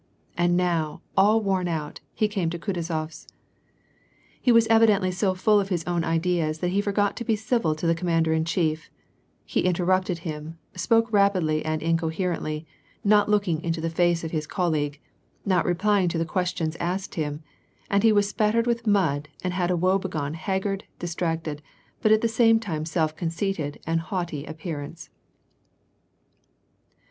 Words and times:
And 0.35 0.57
now, 0.57 1.03
all 1.15 1.41
worn 1.41 1.67
out, 1.67 1.99
he 2.15 2.27
came 2.27 2.49
to 2.49 2.57
Kutuzofs. 2.57 3.27
He 4.41 4.51
was 4.51 4.65
evidently 4.65 5.11
so 5.11 5.35
full 5.35 5.59
of 5.59 5.69
his 5.69 5.83
own 5.85 6.03
ideas 6.03 6.57
that 6.57 6.69
he 6.71 6.81
forgot 6.81 7.15
to 7.17 7.23
be 7.23 7.35
civil 7.35 7.75
to 7.75 7.85
the 7.85 7.93
commander 7.93 8.33
in 8.33 8.43
chief; 8.43 8.89
he 9.45 9.59
interrupted 9.61 10.17
him, 10.25 10.57
spoke 10.73 11.13
rapidly 11.13 11.63
and 11.63 11.83
incoherently, 11.83 12.65
not 13.03 13.29
looking 13.29 13.61
into 13.63 13.79
the 13.79 13.91
face 13.91 14.23
of 14.23 14.31
his 14.31 14.47
colleague, 14.47 14.99
not 15.45 15.65
replying 15.65 16.09
to 16.09 16.17
the 16.17 16.25
questions 16.25 16.75
asked 16.79 17.13
him, 17.13 17.43
and 17.87 18.01
he 18.01 18.11
was 18.11 18.27
spattered 18.27 18.65
with 18.65 18.87
mud 18.87 19.29
and 19.43 19.53
had 19.53 19.69
a 19.69 19.77
woebegone 19.77 20.33
haggard, 20.33 20.83
dis 20.97 21.13
tracted, 21.13 21.59
but 22.01 22.11
at 22.11 22.21
the 22.21 22.27
same 22.27 22.59
time 22.59 22.85
self 22.85 23.15
conceited 23.15 23.79
and 23.85 24.01
haughty 24.01 24.47
ap 24.47 24.57
pearance. 24.61 25.09